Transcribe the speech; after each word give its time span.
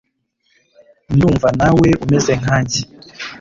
ndumva 1.13 1.47
nawe 1.59 1.87
umeze 2.03 2.31
nkange 2.41 2.79